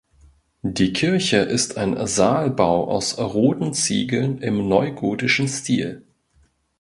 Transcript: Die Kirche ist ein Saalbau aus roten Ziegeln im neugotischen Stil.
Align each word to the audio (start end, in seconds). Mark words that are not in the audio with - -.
Die 0.63 0.93
Kirche 0.93 1.37
ist 1.37 1.77
ein 1.77 2.07
Saalbau 2.07 2.89
aus 2.89 3.19
roten 3.19 3.71
Ziegeln 3.75 4.39
im 4.39 4.67
neugotischen 4.67 5.47
Stil. 5.47 6.07